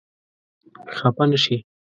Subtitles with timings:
[0.97, 1.57] خپه نه شې.